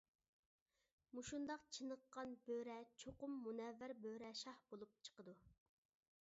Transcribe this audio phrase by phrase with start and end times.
[1.17, 5.37] مۇشۇنداق چېنىققان بۆرە چوقۇم مۇنەۋۋەر بۆرە شاھ بولۇپ چىقىدۇ.